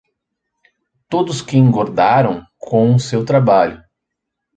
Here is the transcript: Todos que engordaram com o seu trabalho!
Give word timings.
Todos 1.07 1.43
que 1.43 1.55
engordaram 1.59 2.43
com 2.57 2.95
o 2.95 2.99
seu 2.99 3.23
trabalho! 3.23 3.83